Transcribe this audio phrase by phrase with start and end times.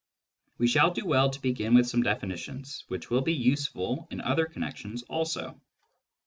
[0.57, 4.47] We shall do well to begin with some definitions, which will be useful in other
[4.47, 5.61] connections also.